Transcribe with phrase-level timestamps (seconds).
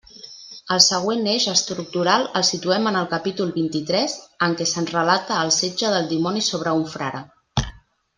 [0.75, 4.15] El següent eix estructural el situem en el capítol vint-i-tres,
[4.47, 7.23] en què se'ns relata el setge del dimoni sobre un frare.